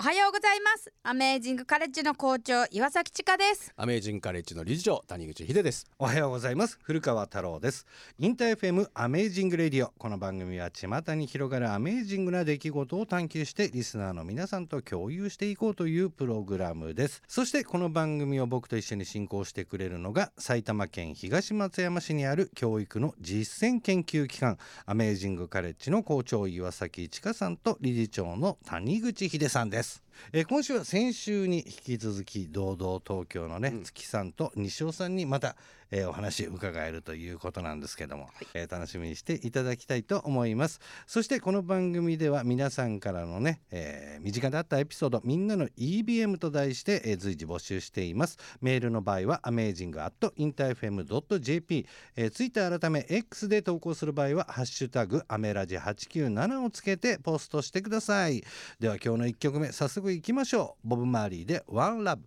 [0.00, 0.90] おはようございます。
[1.02, 3.70] Amazing College の校長岩崎千佳です。
[3.76, 5.86] Amazing College の理事長谷口秀です。
[5.98, 6.78] おはようございます。
[6.80, 7.86] 古川太郎です。
[8.18, 17.22] インター FM アメージングレディオこの番組は巷に広がる amazing な出来事を探求してリスナーの皆さんと共有していこうというプログラムです。
[17.28, 30.09] そしてこの番組を僕と一緒に進行してくれるのが埼玉県東松山市にある教育の実践研究機関 Amazing College の校長岩崎千佳さんと理事長の谷口秀さんですです。
[30.32, 35.56] えー、今週は先週に引き続き堂々東京のね、うん、月さんと西尾さんにまた、
[35.90, 40.80] えー、お話伺えるということなんですけども、はい、えー、楽しみにしていただきたいと思います。
[41.06, 48.38] そしてこの番組では皆さんからのね、えー、身近であったエピソードみんなの EBM と題して、えー、随時募集しています。
[48.60, 58.44] メールの場合は amazing.interfm.jp、えー、ツイッター改め X で投稿する場合はハッシュタグアメラジ897をつけてポストしてください。
[58.78, 60.88] では今日の1曲目早速いきましょう。
[60.88, 62.22] ボブ・マーリーで「ワンラブ。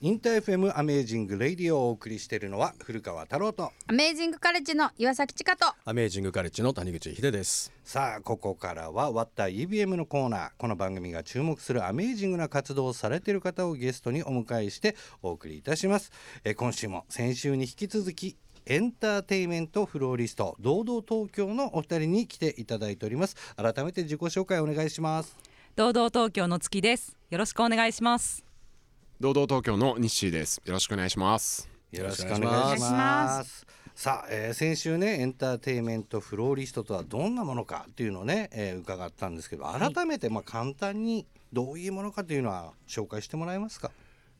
[0.00, 3.72] インター FM アメージングレディオをお送りしているのは古川太郎と。
[3.86, 5.66] Amazing College の岩崎千佳と。
[5.84, 7.72] Amazing College の谷口秀です。
[7.84, 10.50] さあここからはワッター EBM のコーナー。
[10.58, 16.12] この番組が注目する amazing な活動をされている方をゲストにお迎えしてお送りいたします。
[16.44, 23.36] え今週も先週に引き続きエンターテイメントフローリスト堂々東京のお二人に来ていただいております。
[23.56, 27.16] 改めて自己紹介お願いします堂々東京の月です。
[27.30, 28.44] よろしくお願いします。
[29.20, 30.62] 堂々東京の日誌です。
[30.64, 31.68] よろしくお願いします。
[31.90, 33.66] よろしくお願いします。
[33.92, 43.90] さあ、えー、先週ねエンターテイメントフローリストとはどんなものかっていうのをね、えー、伺ったんですけど改めてまあ簡単にどういうものかというのは紹介してもらえますか？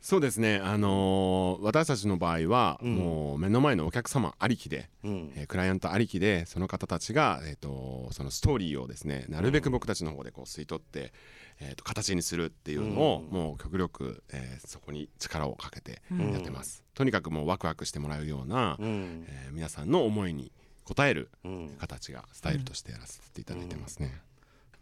[0.05, 11.15] そうですね、あのー、私たちの場合は、もう目の前のお客様ありきで、うん、えー、クライアントありきでその方たちが、えーと、そのストーリーをですねなるべく僕たちの方でこう吸い取って、
[11.59, 20.53] えーと、形にするっていうのを、うん、もう極力、えー、そこに力をかけてやってます、うん、とにかくもうワクワクしてもらうような、うん、えー、皆さんの思いに
[20.85, 21.31] 応える
[21.79, 24.21] 形がスタイルとしてやらせていただいてますね。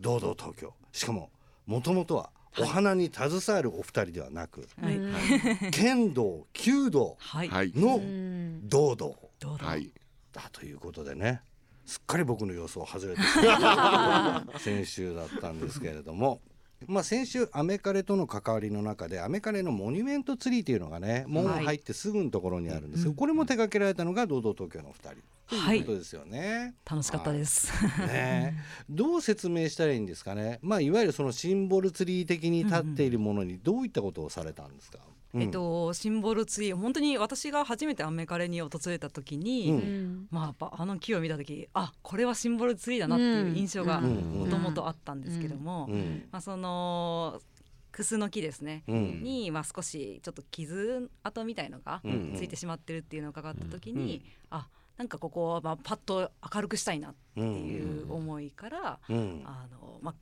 [0.00, 1.30] 堂々東京しかも
[1.66, 7.16] もともとはお花に携わるお二人ではなく、はい、剣道弓道
[7.74, 8.00] の
[8.64, 9.14] 堂々、
[9.58, 9.92] はい、
[10.32, 11.42] だということでね。
[11.84, 13.22] すっかり僕の予想外れて
[14.60, 16.40] 先週だったんですけれども
[16.86, 25.16] まあ、先週アメカレとの関わりの中でアメカレのモニュメントツリーというのがね門入ってすぐのところにあるんですけど、これも手掛けられたのが堂々東京のお二人。
[25.48, 26.74] ということですよね。
[26.90, 27.70] 楽しかったです。
[27.98, 28.56] ね、
[28.88, 30.58] どう説明したらいいんですかね。
[30.62, 34.98] まあいわゆるそのシンボルツリー的に立っているものにどういったことをされたんですか？
[35.34, 45.88] えっと、シンボルツリー本当に私が初めてアメカレに訪れた時に、うん、まあ、あの木を見た時あこれはシンボルツリーだなっていう印象がもともとあったんですけども、
[46.30, 47.40] まあ、その
[47.92, 52.02] クスの木ですね、うん、に、まあ、少しちょっと傷跡みたいのが
[52.36, 60.14] ついてしまってるっていうのを伺った時に、うん、あなんかここはまあパッと明るくしたいなっていう思いから、あのまあ、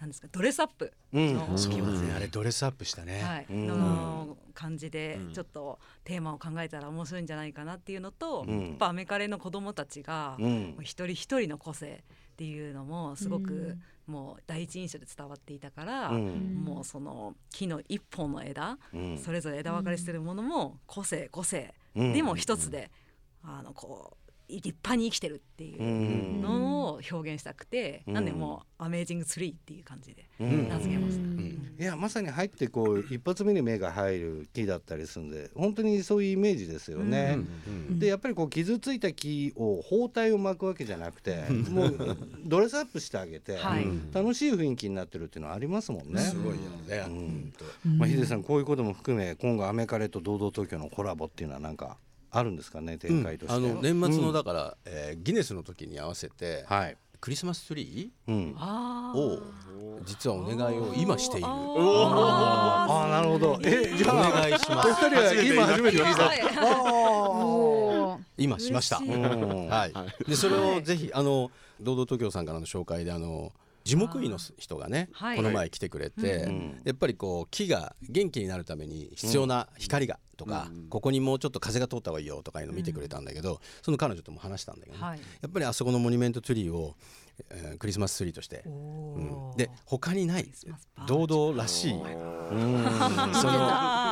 [0.00, 0.92] なんですかドレスアップ。
[1.12, 10.36] の、うん、そうですねあれドレスアップしたね、はい、の感じでちょっとテーマを考えたら面白いんじゃないかなっていうのと、うん、やっぱアメカレの子供たちが、
[10.80, 18.78] 一人一人の個性っていうのもすごく、もう第一印象で伝わっていたから、もうその木の一本の枝、
[19.24, 22.90] それぞれ枝分かれしてるものも個性個性、でも一つで、
[23.42, 31.76] あのこう立派に生きてるっていうのを表現したくて、うん、なんでもうアメージングツリーっていう感じで名付けました、うん。
[31.78, 37.38] いやまさに入ってこう一発目に目が入る木だったりするんで本当にそういうイメージですよね。
[37.90, 46.20] でやっぱりこう傷ついた木を包帯を巻くわけじゃなくてもうドレスアップしてあげて、はい、楽しい雰囲気になってるっていうのはありますもんね。
[46.20, 47.98] すごいよね、うん。
[47.98, 51.98] まあ、ヒデさんこういうことも含め今後アメカレと堂々東京のコラボっていうのはなんか
[52.38, 58.54] あるんですかね展開として、うん、あの年末のだから、うん、えー、ギネスの時に合わせて、はい、クリスマスツリー、うん、
[59.14, 59.40] を
[60.04, 61.46] 実はお願いを今している。
[61.46, 63.58] ああなるほど。
[63.62, 64.88] えじゃあお願いします。
[64.90, 66.14] 二人は今初めて聞い
[68.16, 68.24] た。
[68.36, 68.96] 今しました。
[68.98, 70.28] はい。
[70.28, 71.50] でそれをぜひあの
[71.80, 73.52] 堂々東京さんからの紹介であの。
[73.86, 76.48] 樹木医の人がね、この前来てくれて、
[76.82, 85.16] やっぱりこう木が元気になるために必要な光がとか、ここにもうちょっと風が通った方がいいよとかいうのを見てくれたんだけど、その彼女とも話したんだけど、や
[85.46, 86.94] っぱりあそこのモニュメントツリーを、
[87.50, 90.48] えー、クリスマスツリーとして、うん、で他にない
[91.06, 92.00] 堂々らしい、うん、
[93.34, 93.58] その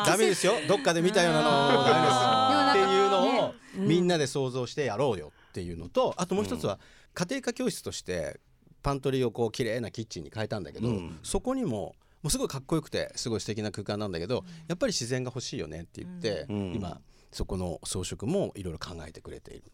[0.06, 0.54] ダメですよ。
[0.68, 1.84] どっかで見たようなの。
[1.84, 6.78] ダメですっていうのをみんなで想像してやろうよっていうのとあともう一つは
[7.14, 8.40] 家庭科教室として
[8.82, 11.94] パントリーをこう綺麗なキッチンに変えたんだけど、うん、そこにも
[12.24, 16.98] もうすごいかっこよくてすごい素敵な空間なんだけど、やっぱり自然が欲しいよねって言って、今
[17.30, 19.64] そこの装飾もいろいろ考えてくれている。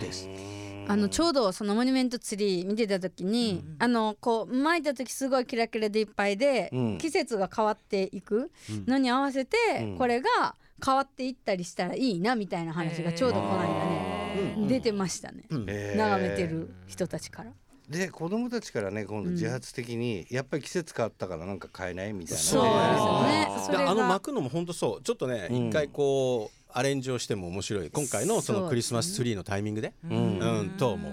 [0.00, 0.28] です。
[0.88, 8.50] あのちょうどそのモニュメントツリー見てた時に、うん、あのこう巻いた時すごいキラキラでいっぱいで、うん、季節が変わっていく
[8.86, 9.56] のに合わせて、
[9.98, 10.54] これが
[10.84, 17.52] 変わっていったりしたらいいなみたいな話がちょうどこの間ね、出てましたね、眺めてる人たちから。
[17.88, 22.68] で子供たちからね今度自発的に、やっぱり季節変わったからなんか買えないみたいな、そうで
[23.64, 23.84] すね。
[23.86, 25.02] あの巻くのも本当そう。
[25.02, 27.90] ちょっとね一、回こうアレンジをしても面白い。
[27.90, 29.92] 今回のそのクリスマスツリーのタイミングで。
[30.04, 30.74] う、ん。
[30.76, 31.12] と思う。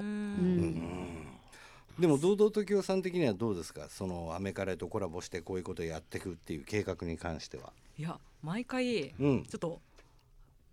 [2.02, 3.88] でも堂々と京さん的にはどうですか？
[3.88, 7.72] そのアメカレとコラボしてこういうことをやっていくっていう計画に関しては。
[8.00, 9.80] いや毎回、ちょっと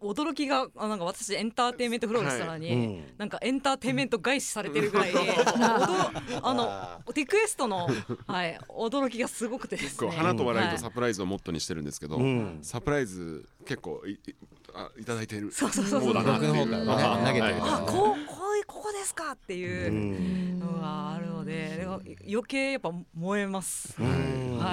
[0.02, 2.76] 驚きがあなんか私エンターテインメントフローリストなのに、はい。
[2.76, 7.88] うん、なんかエンターテインメント返しされてるぐらい、あのリクエストの、
[8.26, 10.10] はい、驚きがすごくてですね。
[10.10, 14.18] 花と笑いとサプライズをモットーにしてるんですけど、はい、サプライズ結構い
[14.74, 16.14] あいただいてるそうそうそうそう。
[16.14, 21.86] 僕の方からね投げてるあこうこういうここですかっていうのがあるので
[22.28, 24.00] 余計やっぱ燃えます。
[24.00, 24.06] は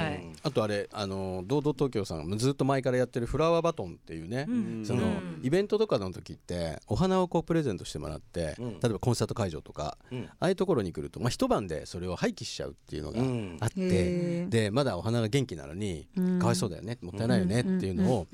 [0.09, 0.23] い。
[0.43, 4.45] あとあれあの堂々東京さんずっと前からやってるフラワーバトンっていうね、
[4.85, 5.01] その
[5.41, 16.07] イベントとかの時ってお花をこうプレゼントしてもらって、例えばコンサート会場とか、ああいうところに来るとまあ一晩でそれを廃棄しちゃうっていうのがあって、でまだお花が元気なのに
[16.39, 18.27] かわいそうだよねもったいないよねっていうのを、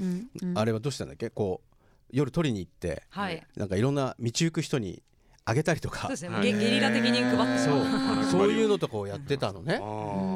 [0.55, 1.29] あれはどうしたんだっけ？
[1.29, 1.75] こう
[2.11, 5.01] 夜取りに行って、はい、なんかいろんな道行く人に
[5.45, 6.01] あげたりとか。
[6.01, 7.83] そうですね、ゲリラ的に配ってそう。
[8.31, 9.81] そういうのとかをやってたのね。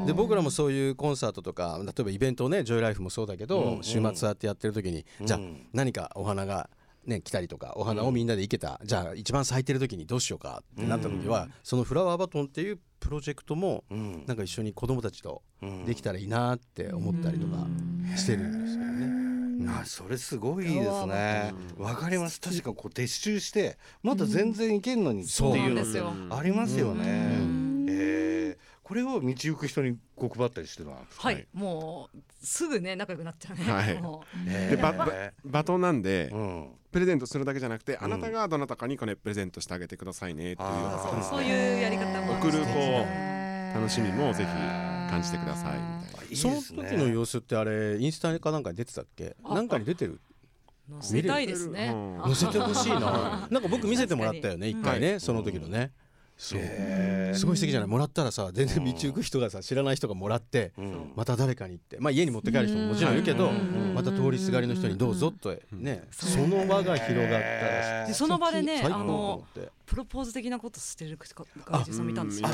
[0.06, 3.76] で僕らもそういうコンサートとか例えばイベントをねジョイライフもそうだけど、うん。
[3.76, 5.40] うん、週末あってやってる時に、じゃあ
[5.72, 6.68] 何かお花が
[7.08, 15.42] ね、来たりとかお花をみんなで生けた、うん、じゃあ一番咲いてる時にどうしようかってなった時は、うん、そのフラワーバトンっていうプロジェクトも、うん、なんか一緒に子供たちと
[15.86, 17.66] できたらいいなって思ったりとか
[18.16, 19.27] してるんですよね。
[19.68, 21.52] あそれすごいですね。
[21.76, 22.40] わかります。
[22.40, 27.04] 確かこう撤収してまだ全然いけんのにっていうのありますよね、
[27.88, 34.94] えー、これを道行く人にこう配ったりしてたはい、もうすぐね仲良くなっちゃうね、はい、でバ
[35.44, 36.32] バトンなんで、
[36.90, 40.68] プレゼントするだけじゃなくて、あなたがどなたかにこれプレゼントしてあげてくださいねっていう、
[41.22, 43.04] そういうやり方も送るこ
[43.74, 46.36] う楽しみもぜひ感じてくださいみたいな。
[46.36, 49.36] その時の様子ってあれインスタかなんかに出てたっけ？
[49.42, 50.20] なんかに出てる？
[51.00, 51.94] 載せたいですね。
[52.24, 53.48] 載せてほしいな。
[53.50, 55.92] なんか僕見せてもらったよね一回ねその時のね
[56.38, 56.60] そう。
[57.34, 57.88] すごい素敵じゃない。
[57.88, 60.72] もらったらさ全然道行く人がさ知らない人がもらって
[61.16, 69.44] また誰かに行ってまあ家に持って帰る人ももちろんいるけどまた通りすがりの人にどうぞとねその輪が広がったらその場でねあの
[69.84, 71.44] プロポーズ的なことしてる外
[71.82, 72.48] 人さん見たんですよ。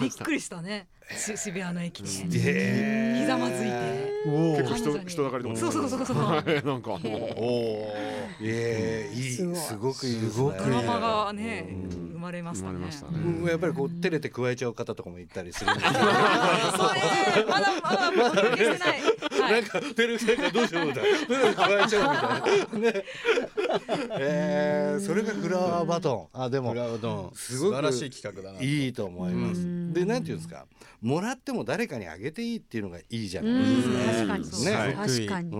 [0.00, 0.86] びっくりしたね。
[1.10, 4.13] 渋谷の駅でひざまずいて。
[4.24, 6.16] 結構人人だかりとそうそうそうそう。
[6.64, 7.94] なんか おお。
[8.40, 10.52] ええいいすごくいいですね。
[10.58, 11.68] ドラマがね
[12.12, 12.78] 生まれましたね。
[13.48, 15.70] やっぱりこう照れて加えちゃう方とかもいたりする。
[15.76, 15.90] まだ
[17.82, 19.02] まだまだない。
[19.50, 21.54] なんか照れてどうしようみたいな。
[21.54, 22.90] 加えちゃうみたいな。
[22.92, 23.04] ね。
[24.18, 26.40] えー、それがフラワーバトン。
[26.40, 27.36] あでもフラワーバトン。
[27.36, 29.62] すごく素晴らしい企画だないいと思います。
[29.92, 30.66] でなんていうんですか。
[31.00, 35.58] もらっても誰かにあげていいっていうのがいいじゃないですか、ね、確かに、う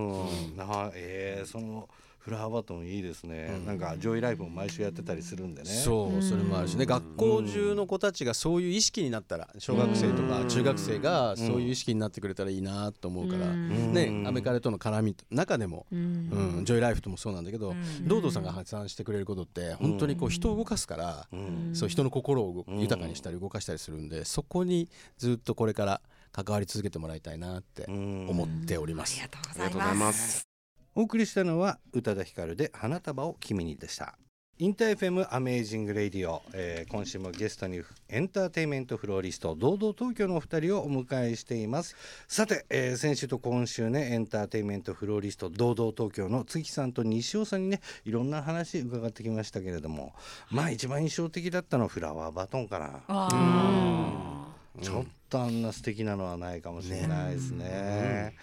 [0.53, 1.87] ん、なえー、その
[2.25, 5.69] フラワーバトンいいですね、うん、なんかジョイライブも毎週やってたりするんでね。
[5.69, 6.73] そうそれもあるし。
[6.75, 16.63] ね、学校中の子たちがそういう意識になったら小学生とか中学生がそういう意識になってくれたらいいなと思うから、ねアメカレとの絡み中でも、うん。
[16.65, 21.27] ジョイライフともそうなんだけど、堂々さんが発案してくれることって本当にこう人を動かすから、
[21.73, 24.89] そう人の心を豊かにしたり動かしたりするんでそこに
[25.19, 26.01] ずっとこれから
[26.31, 29.13] 関わり続けてもらいたいなって思っております。
[29.21, 30.54] ありがとうございます
[30.97, 34.17] お送りしたのは宇多田ヒカルで花束を君にでした。
[34.59, 41.97] InterFM Amazing Radio、えー、今週もゲストにエンターテインメントフローリスト堂々東京のお二人をお迎えしています。
[42.29, 50.13] さて、えー、先週と今週ねエンターテインメントフローリスト堂々東京の月さんと西尾さんにねいろんな話伺ってきましたけれども。
[50.49, 54.55] まあ一番印象的だったのはフラワーバトンかな。
[54.81, 57.65] ちょっとあんな素敵なのはないかもしれないですね。
[57.65, 58.35] ね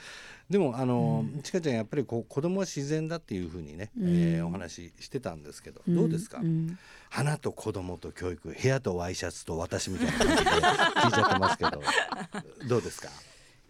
[0.53, 6.79] でもあの、うん、ちかちゃんやっぱりこう子供は自然だっていうふうにね、うん、えー、お話ししてたんですけど、うん、どうですか、うん、
[7.09, 11.71] 花と子供と教育部屋とワイシャツと私みたいな感じで聞いちゃってますけど
[12.69, 13.09] どうですか？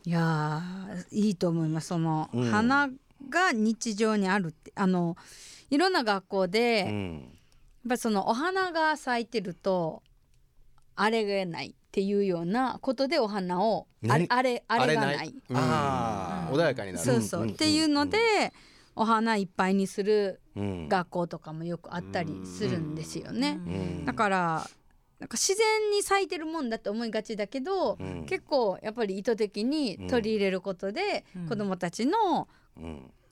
[0.04, 0.60] いや
[1.12, 1.86] いいと思います。
[1.86, 2.90] その、花
[3.30, 5.16] が日常にあるってあの
[5.70, 10.02] いろんな学校で、やっぱそのお花が咲いてると
[10.96, 15.34] あれがないっていうようなことでお花をあれあれあれがない。
[15.52, 17.04] あ穏やかになる。
[17.04, 18.18] そうそう、っていうので
[18.96, 23.60] お花いっぱいにする学校とかもよくあったりするんですよね。
[24.06, 24.70] だから
[25.18, 32.48] なんか自然に咲いてるもんだって思いがちだけど、うん、結構やっぱり意図的に取り入れることで、うん、子どもたちの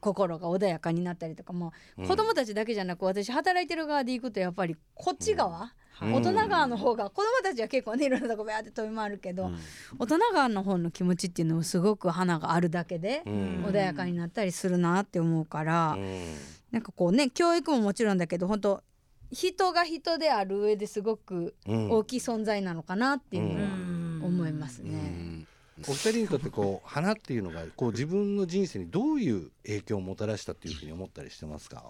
[0.00, 9.50] 心が穏やかになったりとかも、うん、子どもたちだけじゃなく私働いてる側で行くとやっぱりこっち側、大人側の方が子どもたちは結構ねいろんなとこバーって飛び回るけど、
[9.98, 16.34] 大人側の方の気持ちっていうのもすごく花があるだけで穏やかになったりするなって思うから、うん、
[16.70, 18.82] なんかこうね教育ももちろんだけど本当
[19.30, 25.46] 人が人である上ですごく大きい存在なのかなっていうのは思いますね。
[25.88, 31.84] お二人にとってこう花っていうのがこう自分の人生にどういう影響をもたらしたっていうふうに思ったりしてますか？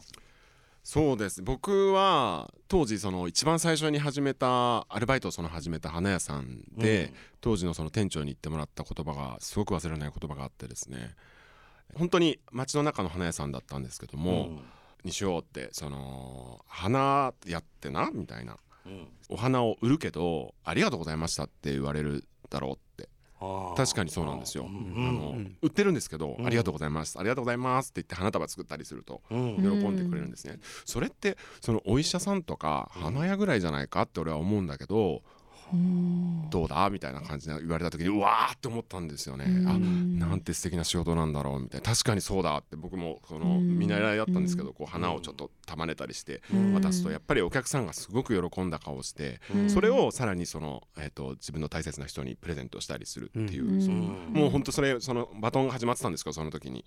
[0.92, 1.40] そうです。
[1.40, 11.14] 僕は当時その一番最初に始めたアルバイトをその始めた花屋さんで、うん、当時のその店長に言ってもらった言葉がすごく忘れない言葉があってですね
[11.94, 14.60] 本当に街の中の花屋さんだったんですけども、うん。
[15.04, 23.08] にしようってその花やってなみたいな、うん、お花を売るけどありがとうございましたって言われるだろうって
[23.76, 27.18] 確かにそうなんですよ、あの売ってるんですけど、ありがとうございます。
[27.18, 27.90] ありがとうございます。
[27.90, 35.22] って言って花束作ったりすると喜んでくれるんですね、それってそのお医者さんとか花屋ぐらいじゃないかって俺は思うんだけど
[35.72, 36.90] どうだ？
[36.90, 39.44] みたいな感じで言われた時にうわーって思ったんですよね。
[39.66, 41.90] あなんて素敵な仕事なんだろうみたいな。
[41.90, 46.42] 確かにそうだって僕もその見習いだったんですけどこう花をちょっと束ねたりして
[46.74, 56.84] 渡すとやっぱりお客さんがすごく喜んだ顔してそれをさらにその、えー、と自分の大切な人にプレゼントしたりするっていうそのもうほんとそれそのバトンが始まってたんですけどその時に。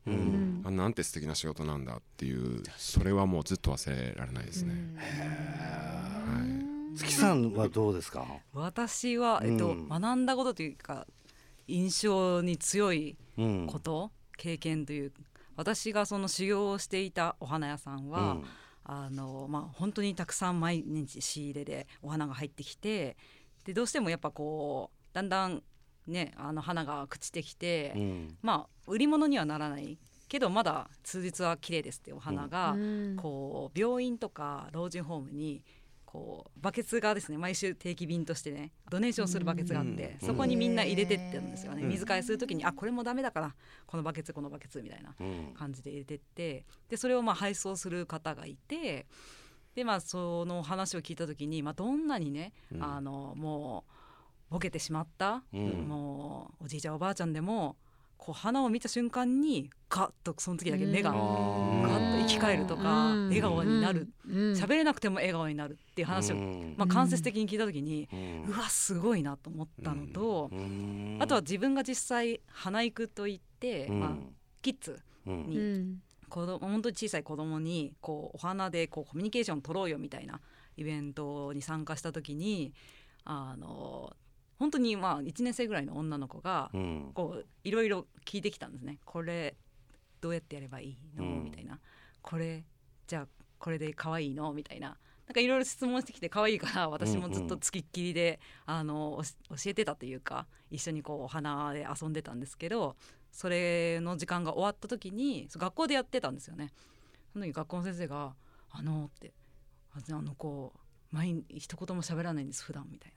[0.65, 4.73] あなんて素敵な仕事なんだっていうそれはもうずっと忘れられないですね。
[4.97, 8.25] はい月さんはどうですか？
[8.53, 11.07] 私は、えっと、うん、学んだことというか
[11.67, 13.17] 印象に強い
[13.67, 15.11] こと、うん、経験という
[15.55, 18.43] 私がその修行をしていたお花屋さんは、うん、
[18.85, 23.15] あのまあ、本当にたくさん毎日仕入れでお花が入ってきて
[23.65, 25.63] でどうしてもやっぱこうだんだん
[26.07, 27.95] ねあの花が朽ちてきて、
[28.41, 29.97] まあ売り物にはならない
[30.27, 32.75] けどまだ数日は綺麗ですってお花が、
[33.15, 35.63] こう病院とか老人ホームに
[36.13, 41.81] こうバケツがですね毎週定期便としてねドネーションするバケツがあってそこにみんな入れてってるんですよね。
[41.81, 43.55] 水替えする時にあこれもダメだから
[43.87, 45.15] このバケツこのバケツみたいな
[45.55, 49.07] 感じで入れてってでそれをまあ配送する方がいて
[49.73, 53.83] でまあその話を聞いた時に、まあ、どんなにね、あのも
[54.49, 57.75] うボケてしまった、もうおじいちゃんおばあちゃんでも
[58.23, 64.07] こう花を見た瞬間にガッとその時だけ目がガッと生き返るとか笑顔になる。
[64.25, 66.37] 喋れなくても笑顔になるっていう話を
[66.77, 68.07] まあ間接的に聞いた時に
[68.47, 70.49] うわすごいなと思ったのと
[71.19, 74.09] あとは自分が実際花育といってまあ
[74.61, 75.97] キッズに
[76.29, 80.39] 子供本当に小さい子供にこうお花でこうコミュニケーション取ろうよみたいな
[80.77, 82.73] イベントに参加した時に
[83.25, 84.13] あの
[84.63, 86.71] 本当にまあ1年生ぐらいの女の子が
[87.13, 88.97] こういろいろ聞いてきたんですね。
[89.03, 89.57] これ
[90.21, 91.81] どうやってやればいいの、みたいな。
[92.21, 92.63] これ
[93.05, 93.27] じゃあ
[93.59, 94.53] これで可愛いの？
[94.53, 94.97] みたいな。
[95.27, 102.95] なんかいろいろ質問してきて可愛いから私もずっとつきっきりで、あの教えてたというか一緒にこうお花で遊んでたんですけど
[103.33, 106.71] それの時間が終わった時に学校でやってたんですよね。
[107.33, 108.33] その時学校の先生が
[108.71, 109.33] 「あの」って
[109.91, 110.71] 「あの子
[111.13, 113.13] 毎日一言も喋らないんです普段みたいな。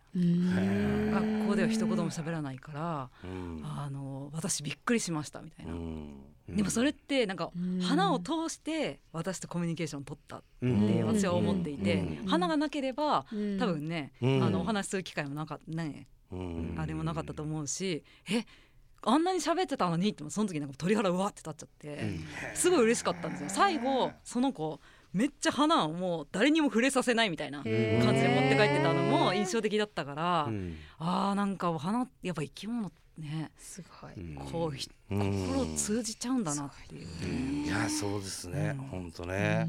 [1.21, 3.11] 学校では一言も喋らないから、
[3.65, 5.73] あの私びっくりしましたみたいな、
[6.49, 7.51] でもそれってなんか
[7.83, 13.27] 花を通して私とコミュニケーションを取ったって私は思っていて、花がなければ
[13.59, 16.07] 多分ね、あのお話しする機会もなかったね、
[16.79, 18.45] あれもなかったと思うしえ
[19.03, 22.19] あんなに喋ってたのにってその時なんか鳥肌うわって立っちゃって、
[22.55, 23.49] すごい嬉しかったんですよ。
[23.51, 24.81] 最後その子
[25.17, 34.13] めっちゃ花をもう誰にも触れさせないみたいな感じで持って帰ってたのも印象的だったから、うん、あーなんかお花やっぱ生き物ねすごい。
[34.53, 39.67] こう、うん、心通じちゃうんだなっていう、ね、いやそうですね、本、う、当、ん、ね、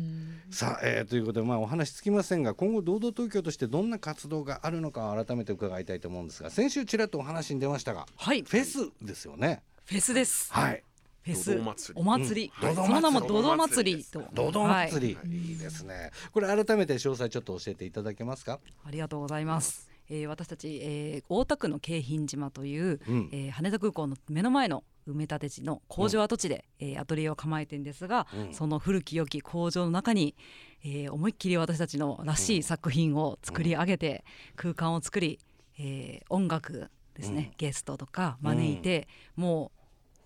[0.51, 9.61] さあ、えー、ということでまあお話つきませんが今後堂々東京としてどんな活動があるのか改めて伺いたいと思うんですが先週ちらっとお話に出ましたが、はい、フェスですよね。
[9.85, 10.51] フェスです。
[10.51, 10.83] はい
[11.27, 14.23] フェスお祭り、うん、その名もドド祭りと。
[14.33, 15.53] ドド祭り、はい、い。
[15.53, 16.11] いですね。
[16.31, 18.59] これ改めて詳細ちょっと教えていただけますか？
[18.85, 19.89] ありがとうございます。
[20.09, 30.35] えー、私たち、えー、大田区の京浜島という、うん、えー、羽田空港の目の前の埋め立て地の工場跡地で、うん、えー、アトリエを構えてるんですが、うん、その古き良き工場の中に、
[30.83, 34.23] えー、思いっきり私たちのらしい作品を作り上げて、
[34.55, 35.39] 空間を作り
[35.79, 39.07] えー、音楽ですね、うん、ゲストとか招いて、
[39.37, 39.76] うん、もう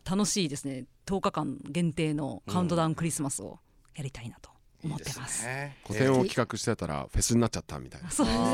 [0.09, 0.85] 楽しいですね。
[1.05, 3.59] 10日間限定のカウントダウンクリスマスを
[3.95, 4.50] やりたいなと。
[4.83, 5.47] 思ってます。
[5.83, 8.09] 個展を企画してたらフェスになっちゃったみたいな。
[8.09, 8.45] そうですね。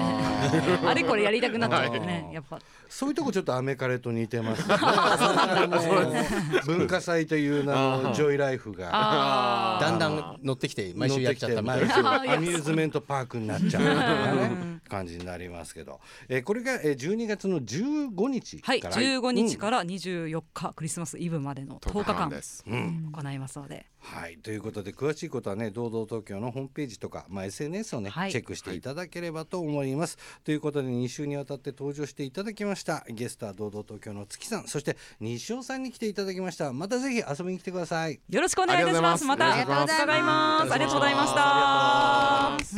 [0.86, 2.60] あれこれやりたくなっちゃってね、やっぱ。
[2.90, 6.28] そういうとこちょっとアメカレと似てます、 ね。
[6.66, 9.80] 文化祭という名のジョイライフが。
[9.82, 12.22] だんだん乗ってきて毎週やっちゃったみたいな。
[12.34, 18.80] アミューズメントパークになっちゃうね感じになりますけど、えー、これが12月の15日はい。
[18.82, 22.30] 15日から24日、クリスマスイブまでの10日間
[23.12, 23.86] 行いますので。
[24.00, 24.38] はい。
[24.38, 30.18] ということで詳しいことはね堂々東京のホームページとか、まあ、SNS をね、はい、チェックしていただければと思います。
[30.18, 36.74] はい、ということで2週にわたって登場していただきましたゲストは堂々東京の月さんそして西尾さんに来ていただきました。
[36.74, 38.20] またぜひ遊びに来てください。
[38.30, 39.26] よろしくお願いいたします。
[39.26, 39.62] また。
[39.62, 40.74] 伺います。
[40.74, 42.78] ありがとうございました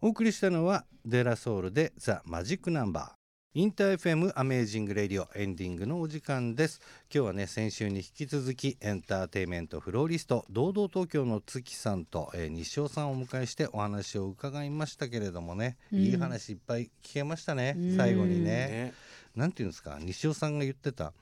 [0.00, 3.23] お送りしたのはデラソウルでザ・マジックナンバー
[3.56, 6.80] インター FM アメージングレディオエンディングのお時間です。
[7.02, 18.94] 今日はね先週に引き続きエンターテイメントフローリスト堂々東京の月さんと、えー、西尾さんをお迎えしてお話を伺いましたけれどもね、うん、いい話いっぱい聞けましたね、うん、最後にね、ね、
[19.36, 21.12] なんていうんですか西尾さんが言ってた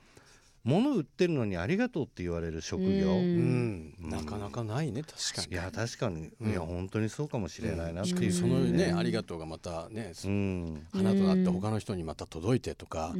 [0.63, 5.53] 物売ってるのにありがとうって言われる職業、うん、なかなかないね確かに。
[5.53, 13.19] いや確かに、いや本当にそうかもしれないなっていう、そのねありがとうがまたね、うん、花となって他の人にまた届いてとか、そ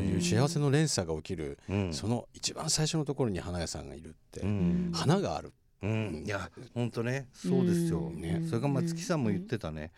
[0.00, 1.58] いう幸せの連鎖が起きる、
[1.92, 4.40] その一番最初のところに花屋さんがいるって、
[4.94, 5.52] 花がある。
[5.82, 9.92] うん、いや本当ねそうですよ、ね、それが松木さんも言ってたね、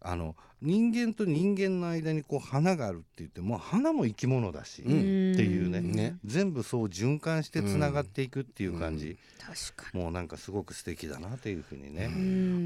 [0.00, 9.16] あの人間と人間の間にこう花があるって言っても花も生き物だし、っていうね、ね、全部そう循環してつながっていくっていう感じ、
[9.92, 12.10] もうなんかすごく素敵だなというふうにね、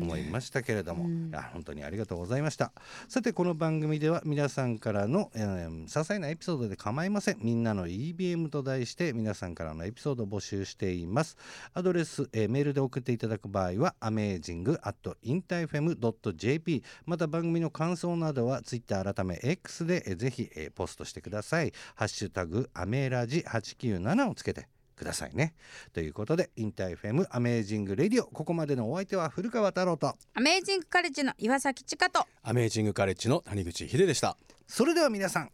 [0.02, 2.72] 思いましたけれども、いや本当にありがとうございました。
[3.08, 7.38] さてこの番組では皆さんからの、えー、些細なエピソードで構いません。
[7.40, 11.36] みんなの EBM と題して皆さんからのエピソードを募集しています。
[11.74, 21.72] アドレス、えー、メールで送っていただく場合は amazing.intafm.jp また番組の感想などはツイッター改め X でぜひポストしてください。
[21.96, 25.56] ハッシュタグアメラジ897をつけてくださいね。
[25.92, 30.14] ということで InterFM Amazing Radio ここまでのお相手は古川太郎と。
[30.34, 32.24] Amazing College の岩崎千佳と。
[32.44, 34.36] Amazing College の谷口秀でした。
[34.68, 35.50] それでは皆さん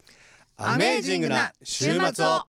[0.59, 2.44] amazing な週末を